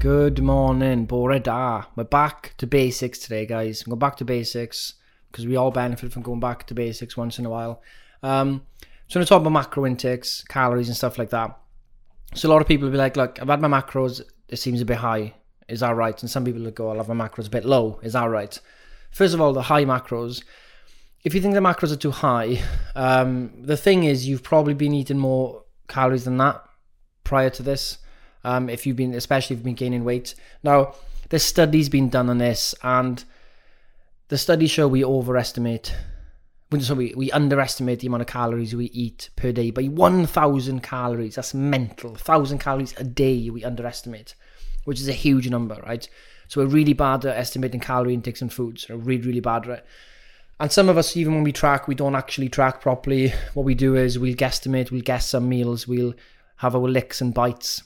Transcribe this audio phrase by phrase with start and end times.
[0.00, 1.86] Good morning, Bore da.
[1.96, 3.82] We're back to basics today, guys.
[3.82, 4.94] Go back to basics
[5.28, 7.82] because we all benefit from going back to basics once in a while.
[8.22, 11.58] Um, so I'm going to talk about macro intakes, calories, and stuff like that.
[12.34, 14.22] So a lot of people will be like, "Look, I've had my macros.
[14.48, 15.34] It seems a bit high.
[15.68, 17.98] Is that right?" And some people will go, "I'll have my macros a bit low.
[18.00, 18.56] Is that right?"
[19.10, 20.44] First of all, the high macros.
[21.24, 22.62] If you think the macros are too high,
[22.94, 26.62] um, the thing is you've probably been eating more calories than that
[27.24, 27.98] prior to this.
[28.44, 30.34] Um, if you've been, especially if you've been gaining weight.
[30.62, 30.94] Now,
[31.28, 33.22] there's studies been done on this, and
[34.28, 35.94] the studies show we overestimate
[36.80, 41.36] so we, we underestimate the amount of calories we eat per day by 1,000 calories.
[41.36, 42.10] That's mental.
[42.10, 44.34] 1,000 calories a day we underestimate,
[44.84, 46.06] which is a huge number, right?
[46.46, 48.86] So we're really bad at estimating calorie intakes and foods.
[48.88, 49.86] We're really, really bad at it.
[50.60, 53.32] And some of us, even when we track, we don't actually track properly.
[53.54, 56.14] What we do is we'll guesstimate, we'll guess some meals, we'll
[56.56, 57.82] have our licks and bites,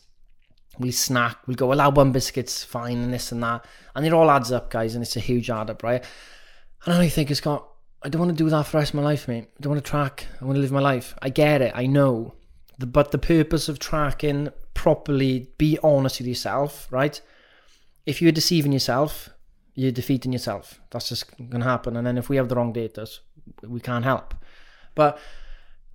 [0.79, 3.65] we'll snack, we'll go, well, one biscuit's fine, and this and that.
[3.95, 6.05] And it all adds up, guys, and it's a huge add up, right?
[6.85, 7.69] And I think it's got
[8.05, 9.49] I don't want to do that for the rest of my life, mate.
[9.57, 10.27] I don't want to track.
[10.41, 11.15] I want to live my life.
[11.23, 11.73] I get it.
[11.75, 12.35] I know.
[12.79, 17.21] The, but the purpose of tracking properly, be honest with yourself, right?
[18.05, 19.31] If you're deceiving yourself,
[19.75, 20.81] you're defeating yourself.
[20.91, 21.97] That's just going to happen.
[21.97, 23.07] And then if we have the wrong data,
[23.63, 24.35] we can't help.
[24.97, 25.19] But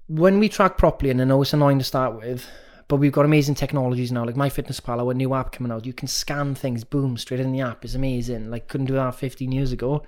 [0.08, 2.48] when we track properly, and I know it's annoying to start with,
[2.88, 5.86] but we've got amazing technologies now, like MyFitnessPal, our new app coming out.
[5.86, 7.84] You can scan things, boom, straight in the app.
[7.84, 8.50] It's amazing.
[8.50, 10.04] Like couldn't do that 15 years ago.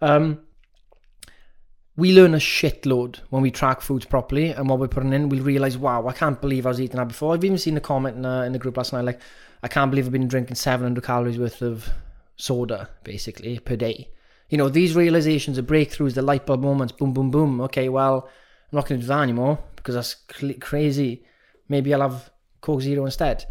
[0.00, 0.40] Um,
[1.96, 5.28] we learn a shitload when we track foods properly and what we're putting in.
[5.28, 7.34] We'll realize, wow, I can't believe I was eating that before.
[7.34, 9.20] I've even seen a comment in, uh, in the group last night, like,
[9.62, 11.88] I can't believe I've been drinking 700 calories worth of
[12.36, 14.08] soda, basically, per day.
[14.48, 17.60] You know, these realizations, the breakthroughs, the light bulb moments, boom, boom, boom.
[17.62, 18.28] Okay, well,
[18.72, 21.24] I'm not going to do that anymore because that's cl- crazy.
[21.72, 23.46] Maybe I'll have Coke Zero instead.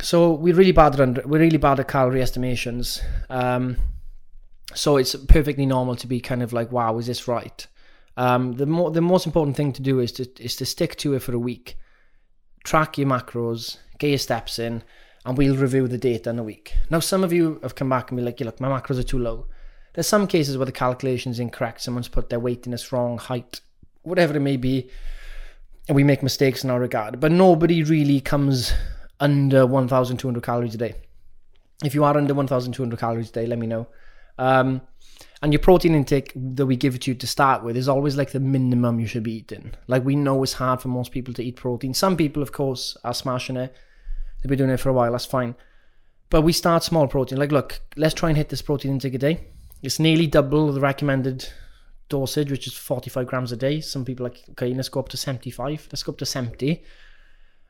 [0.00, 3.00] So we're really bad at we're really bad at calorie estimations.
[3.28, 3.76] Um,
[4.74, 7.66] so it's perfectly normal to be kind of like, wow, is this right?
[8.16, 11.14] Um, the more the most important thing to do is to is to stick to
[11.14, 11.78] it for a week,
[12.64, 14.82] track your macros, get your steps in,
[15.24, 16.74] and we'll review the data in a week.
[16.90, 19.04] Now, some of you have come back and be like, yeah, look, my macros are
[19.04, 19.46] too low.
[19.94, 21.82] There's some cases where the calculation is incorrect.
[21.82, 23.60] Someone's put their weight in a wrong, height,
[24.02, 24.90] whatever it may be,
[25.92, 27.20] we make mistakes in our regard.
[27.20, 28.72] But nobody really comes
[29.20, 30.94] under 1,200 calories a day.
[31.84, 33.88] If you are under 1,200 calories a day, let me know.
[34.38, 34.82] Um,
[35.42, 38.16] and your protein intake that we give it to you to start with is always
[38.16, 39.72] like the minimum you should be eating.
[39.88, 41.94] Like we know it's hard for most people to eat protein.
[41.94, 43.74] Some people, of course, are smashing it.
[44.40, 45.12] They've been doing it for a while.
[45.12, 45.56] That's fine.
[46.30, 47.38] But we start small protein.
[47.38, 49.48] Like, look, let's try and hit this protein intake a day.
[49.82, 51.48] It's nearly double the recommended
[52.12, 53.80] dosage, which is 45 grams a day.
[53.80, 55.88] Some people like, okay, let's go up to 75.
[55.90, 56.82] Let's go up to 70.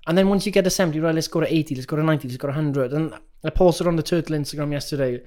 [0.06, 2.03] And then once you get to 70, right, let's go to 80, let's go to
[2.03, 2.92] 90, let's go to 100.
[2.92, 3.14] And
[3.44, 5.22] I posted on the Turtle Instagram yesterday,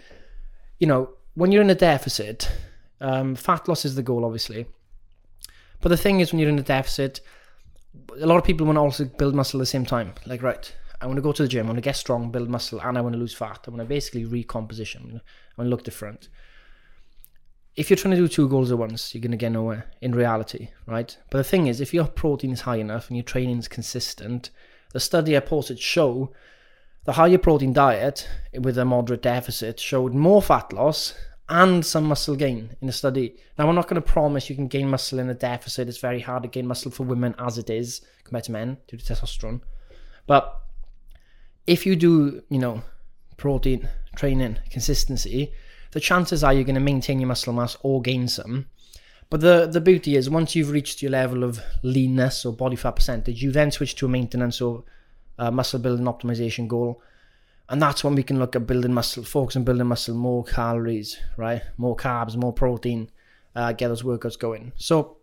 [0.79, 2.51] you know, when you're in a deficit,
[2.99, 4.65] um, fat loss is the goal, obviously.
[5.81, 7.21] But the thing is, when you're in a deficit,
[8.19, 10.13] a lot of people want to also build muscle at the same time.
[10.25, 12.49] Like, right, I want to go to the gym, I want to get strong, build
[12.49, 13.65] muscle, and I want to lose fat.
[13.67, 15.21] I want to basically recomposition.
[15.21, 16.27] I want to look different.
[17.75, 20.13] If you're trying to do two goals at once, you're going to get nowhere in
[20.13, 21.17] reality, right?
[21.29, 24.49] But the thing is, if your protein is high enough and your training is consistent,
[24.93, 26.31] the study I posted show
[27.05, 28.27] the higher protein diet
[28.59, 31.13] with a moderate deficit showed more fat loss
[31.47, 33.35] and some muscle gain in the study.
[33.57, 35.87] Now, I'm not going to promise you can gain muscle in a deficit.
[35.87, 38.97] It's very hard to gain muscle for women as it is compared to men due
[38.97, 39.61] to testosterone.
[40.25, 40.59] But
[41.67, 42.81] if you do, you know,
[43.37, 45.53] protein training consistency,
[45.95, 48.65] the chances are you're going to maintain your muscle mass or gain some.
[49.29, 52.97] But the, the beauty is once you've reached your level of leanness or body fat
[52.97, 54.83] percentage, you then switch to a maintenance or
[55.39, 57.01] uh, muscle building optimization goal.
[57.69, 61.17] And that's when we can look at building muscle, focus on building muscle, more calories,
[61.37, 61.61] right?
[61.77, 63.09] More carbs, more protein,
[63.55, 64.73] uh, get those workouts going.
[64.75, 65.19] So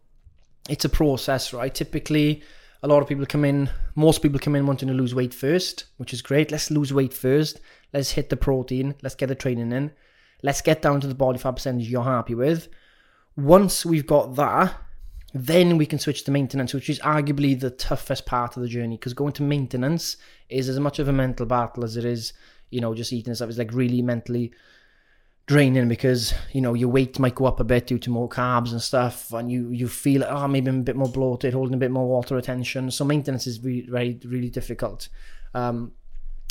[0.71, 1.75] it's a process, right?
[1.75, 2.43] Typically,
[2.83, 5.85] a lot of people come in, most people come in wanting to lose weight first,
[5.99, 6.51] which is great.
[6.51, 7.61] Let's lose weight first.
[7.93, 8.95] Let's hit the protein.
[9.03, 9.93] Let's get the training in.
[10.43, 12.69] Let's get down to the body fat percentage you're happy with.
[13.37, 14.75] Once we've got that,
[15.35, 18.97] then we can switch to maintenance, which is arguably the toughest part of the journey
[18.97, 20.17] because going to maintenance
[20.49, 22.33] is as much of a mental battle as it is,
[22.71, 24.53] you know, just eating stuff is like really mentally
[25.47, 28.73] draining because you know your weight might go up a bit due to more carbs
[28.73, 31.79] and stuff, and you you feel oh maybe I'm a bit more bloated, holding a
[31.79, 32.91] bit more water retention.
[32.91, 35.09] So maintenance is really really, really difficult,
[35.55, 35.93] um,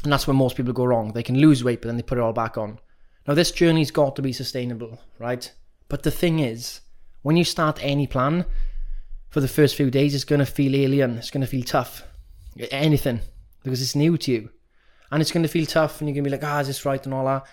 [0.03, 1.13] and that's where most people go wrong.
[1.13, 2.79] They can lose weight, but then they put it all back on.
[3.27, 5.51] Now this journey's got to be sustainable, right?
[5.89, 6.81] But the thing is,
[7.21, 8.45] when you start any plan,
[9.31, 11.17] for the first few days, it's going to feel alien.
[11.17, 12.03] It's going to feel tough.
[12.69, 13.21] Anything
[13.63, 14.49] because it's new to you,
[15.11, 16.85] and it's going to feel tough, and you're going to be like, ah, is this
[16.85, 17.45] right and all that.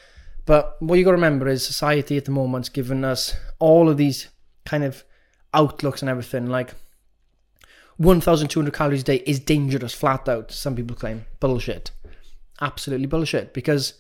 [0.45, 3.97] But what you got to remember is society at the moment's given us all of
[3.97, 4.29] these
[4.65, 5.05] kind of
[5.53, 6.47] outlooks and everything.
[6.47, 6.73] Like
[7.99, 10.51] 1,200 calories a day is dangerous, flat out.
[10.51, 11.91] Some people claim bullshit,
[12.61, 13.53] absolutely bullshit.
[13.53, 13.95] Because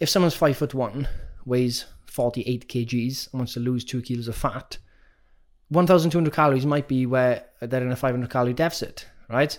[0.00, 1.08] if someone's five foot one,
[1.44, 4.78] weighs 48 kgs, and wants to lose two kilos of fat,
[5.70, 9.58] 1,200 calories might be where they're in a 500 calorie deficit, right?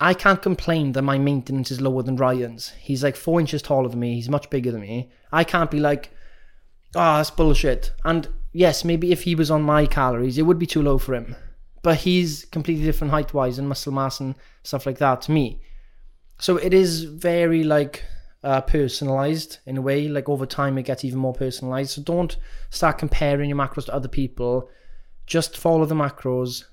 [0.00, 2.68] I can't complain that my maintenance is lower than Ryan's.
[2.80, 4.14] He's like four inches taller than me.
[4.14, 5.10] He's much bigger than me.
[5.32, 6.10] I can't be like,
[6.94, 7.92] oh, that's bullshit.
[8.04, 11.14] And yes, maybe if he was on my calories, it would be too low for
[11.14, 11.34] him.
[11.82, 15.60] But he's completely different height wise and muscle mass and stuff like that to me.
[16.38, 18.04] So it is very like
[18.42, 20.08] uh, personalized in a way.
[20.08, 21.90] Like over time, it gets even more personalized.
[21.90, 22.36] So don't
[22.70, 24.68] start comparing your macros to other people.
[25.26, 26.64] Just follow the macros.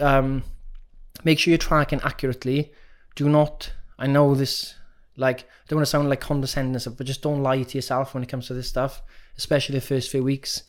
[0.00, 0.44] Um,
[1.24, 2.72] make sure you're tracking accurately.
[3.14, 4.74] Do not, I know this,
[5.16, 8.14] like, I don't want to sound like condescending stuff, but just don't lie to yourself
[8.14, 9.02] when it comes to this stuff,
[9.36, 10.62] especially the first few weeks.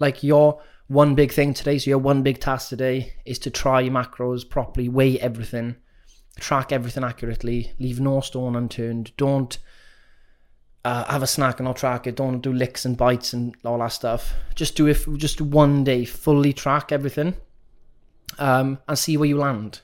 [0.00, 3.80] Like, your one big thing today, so your one big task today is to try
[3.80, 5.76] your macros properly, weigh everything,
[6.40, 9.16] track everything accurately, leave no stone unturned.
[9.16, 9.56] Don't
[10.84, 12.16] uh, have a snack and not track it.
[12.16, 14.34] Don't do licks and bites and all that stuff.
[14.54, 15.04] Just do it.
[15.16, 17.34] Just one day, fully track everything,
[18.38, 19.80] um, and see where you land.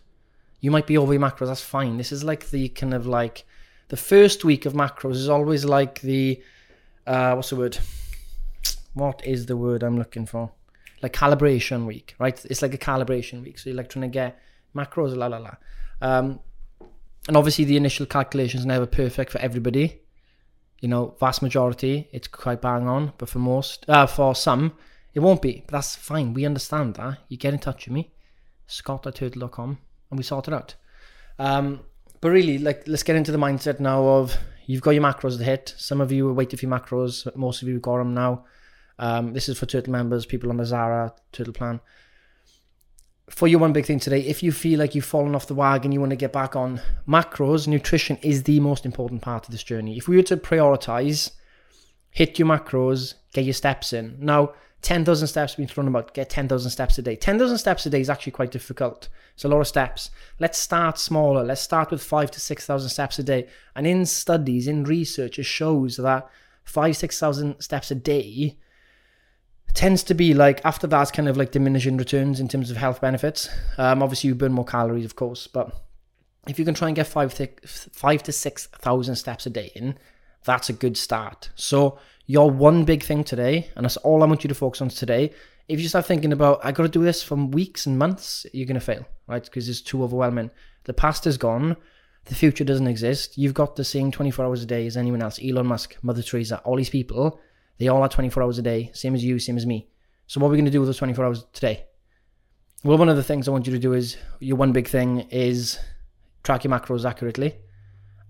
[0.61, 1.97] You might be over your macros, that's fine.
[1.97, 3.45] This is like the kind of like
[3.89, 6.43] the first week of macros is always like the
[7.07, 7.79] uh, what's the word?
[8.93, 10.53] What is the word I'm looking for?
[11.03, 12.45] Like calibration week, right?
[12.45, 13.59] It's like a calibration week.
[13.59, 14.39] So you're like trying to get
[14.77, 15.55] macros, la la la.
[16.03, 16.41] Um,
[17.27, 20.01] and obviously the initial calculation is never perfect for everybody.
[20.81, 24.73] You know, vast majority, it's quite bang on, but for most, uh, for some,
[25.13, 25.63] it won't be.
[25.67, 26.33] But that's fine.
[26.35, 27.19] We understand that.
[27.29, 28.11] You get in touch with me,
[28.67, 30.75] scott at and we sort it out.
[31.39, 31.81] Um,
[32.21, 34.37] but really, like, let's get into the mindset now of
[34.67, 35.75] you've got your macros to hit.
[35.77, 37.35] Some of you are waiting for your macros.
[37.37, 38.45] Most of you have got them now.
[38.99, 41.81] Um, this is for Turtle members, people on the Zara Turtle plan.
[43.31, 45.93] For your one big thing today, if you feel like you've fallen off the wagon,
[45.93, 49.63] you want to get back on macros, nutrition is the most important part of this
[49.63, 49.97] journey.
[49.97, 51.31] If we were to prioritize,
[52.11, 54.17] hit your macros, get your steps in.
[54.19, 57.15] Now, 10,000 steps being thrown about, get 10,000 steps a day.
[57.15, 59.09] 10,000 steps a day is actually quite difficult.
[59.35, 60.11] It's a lot of steps.
[60.39, 61.45] Let's start smaller.
[61.45, 63.47] Let's start with five to 6,000 steps a day.
[63.77, 66.29] And in studies, in research, it shows that
[66.65, 68.57] five, 6,000 steps a day
[69.75, 73.01] tends to be like, after that's kind of like diminishing returns in terms of health
[73.01, 73.49] benefits.
[73.79, 75.75] Um, obviously, you burn more calories, of course, but
[76.47, 79.99] if you can try and get five, th- five to 6,000 steps a day in,
[80.45, 81.51] that's a good start.
[81.55, 84.89] So, your one big thing today, and that's all I want you to focus on
[84.89, 85.33] today.
[85.69, 88.67] If you start thinking about, I got to do this for weeks and months, you're
[88.67, 89.43] to fail, right?
[89.43, 90.51] Because it's too overwhelming.
[90.85, 91.77] The past is gone.
[92.27, 93.37] The future doesn't exist.
[93.37, 95.41] You've got the same 24 hours a day as anyone else.
[95.43, 97.41] Elon Musk, Mother Teresa, all these people,
[97.81, 99.89] they all have 24 hours a day, same as you, same as me.
[100.27, 101.87] So what are we going to do with those 24 hours today?
[102.85, 105.21] Well, one of the things I want you to do is your one big thing
[105.31, 105.79] is
[106.45, 107.57] track your macros accurately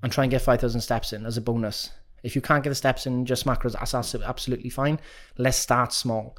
[0.02, 1.90] and try and get 5,000 steps in as a bonus.
[2.22, 5.00] If you can't get the steps in just macros, that's absolutely fine.
[5.36, 6.36] Let's start small.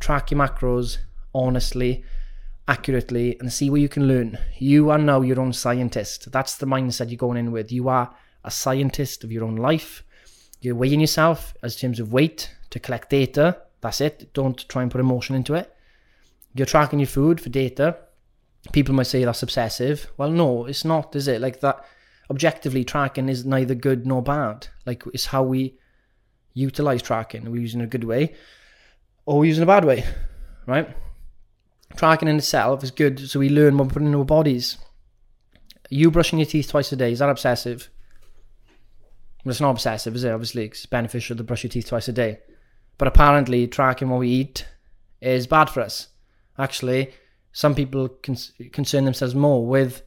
[0.00, 0.98] Track your macros
[1.34, 2.04] honestly,
[2.68, 4.38] accurately, and see where you can learn.
[4.58, 6.30] You are now your own scientist.
[6.30, 7.72] That's the mindset you're going in with.
[7.72, 8.14] You are
[8.44, 10.04] a scientist of your own life.
[10.62, 13.58] You're weighing yourself as terms of weight to collect data.
[13.80, 14.32] That's it.
[14.32, 15.74] Don't try and put emotion into it.
[16.54, 17.96] You're tracking your food for data.
[18.72, 20.10] People might say that's obsessive.
[20.16, 21.40] Well, no, it's not, is it?
[21.40, 21.84] Like that
[22.30, 24.68] objectively tracking is neither good nor bad.
[24.86, 25.78] Like it's how we
[26.54, 27.50] utilize tracking.
[27.50, 28.34] We're using a good way
[29.26, 30.04] or we're using a bad way,
[30.66, 30.88] right?
[31.96, 34.78] Tracking in itself is good, so we learn what putting in our bodies.
[35.90, 37.90] You brushing your teeth twice a day, is that obsessive?
[39.44, 40.30] It's not obsessive, is it?
[40.30, 42.38] Obviously, it's beneficial to brush your teeth twice a day.
[42.96, 44.66] But apparently, tracking what we eat
[45.20, 46.08] is bad for us.
[46.58, 47.12] Actually,
[47.52, 48.36] some people con-
[48.72, 50.02] concern themselves more with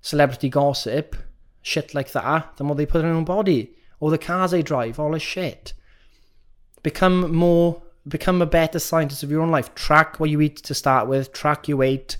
[0.00, 1.16] celebrity gossip
[1.62, 4.62] shit like that than what they put in their own body or the cars they
[4.62, 5.72] drive, all this shit.
[6.82, 9.74] Become more, become a better scientist of your own life.
[9.74, 12.18] Track what you eat to start with, track your weight.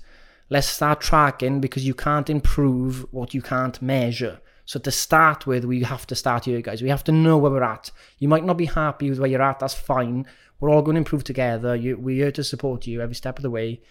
[0.48, 4.40] Let's start tracking because you can't improve what you can't measure.
[4.66, 6.82] So to start with, we have to start here, guys.
[6.82, 7.90] We have to know where we're at.
[8.18, 9.60] You might not be happy with where you're at.
[9.60, 10.26] That's fine.
[10.58, 11.76] We're all going to improve together.
[11.76, 13.82] You, we're here to support you every step of the way.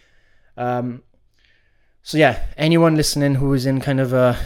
[0.58, 1.04] Um,
[2.02, 4.38] so yeah, anyone listening who is in kind of a,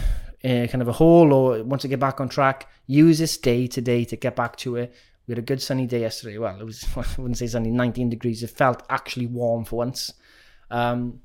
[0.44, 3.66] a kind of a hole or wants to get back on track, use this day
[3.66, 4.94] today to get back to it.
[5.26, 6.38] We had a good sunny day yesterday.
[6.38, 8.42] Well, it was I wouldn't say sunny, 19 degrees.
[8.42, 10.12] It felt actually warm for once.
[10.70, 11.20] Um,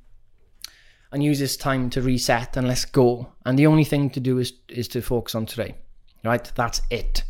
[1.13, 3.31] and use this time to reset and let's go.
[3.45, 5.75] And the only thing to do is is to focus on today.
[6.23, 6.51] Right?
[6.55, 7.23] That's it.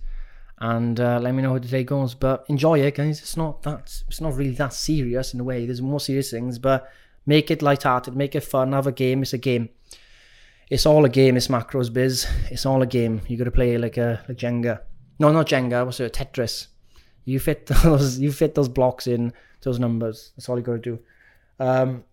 [0.59, 2.15] And uh, let me know how the day goes.
[2.15, 3.19] But enjoy it, guys.
[3.19, 5.65] It's not that it's not really that serious in a way.
[5.65, 6.89] There's more serious things, but
[7.25, 8.73] Make it light-hearted, make it fun.
[8.73, 9.21] Have a game.
[9.21, 9.69] It's a game.
[10.69, 11.37] It's all a game.
[11.37, 12.27] It's macros biz.
[12.49, 13.21] It's all a game.
[13.27, 14.81] You got to play like a like Jenga.
[15.19, 15.85] No, not Jenga.
[15.85, 16.13] What's it?
[16.13, 16.67] Tetris.
[17.23, 18.19] You fit those.
[18.19, 20.33] You fit those blocks in those numbers.
[20.35, 20.99] That's all you got to do.
[21.59, 22.03] Um,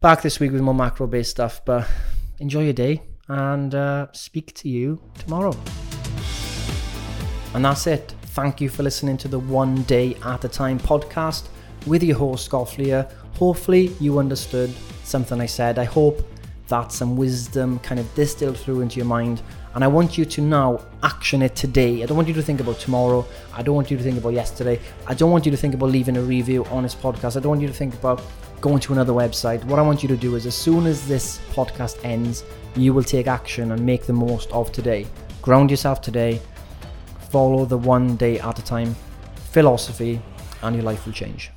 [0.00, 1.60] back this week with more macro-based stuff.
[1.64, 1.88] But
[2.38, 5.56] enjoy your day and uh, speak to you tomorrow.
[7.54, 8.14] And that's it.
[8.22, 11.48] Thank you for listening to the One Day at a Time podcast
[11.86, 13.10] with your host, Gofflier.
[13.34, 15.78] Hopefully, you understood something I said.
[15.78, 16.22] I hope
[16.68, 19.42] that some wisdom kind of distilled through into your mind.
[19.74, 22.02] And I want you to now action it today.
[22.02, 23.26] I don't want you to think about tomorrow.
[23.54, 24.80] I don't want you to think about yesterday.
[25.06, 27.36] I don't want you to think about leaving a review on this podcast.
[27.36, 28.22] I don't want you to think about
[28.60, 29.62] going to another website.
[29.64, 32.44] What I want you to do is, as soon as this podcast ends,
[32.74, 35.06] you will take action and make the most of today.
[35.42, 36.40] Ground yourself today.
[37.30, 38.96] Follow the one day at a time
[39.52, 40.20] philosophy,
[40.62, 41.50] and your life will change.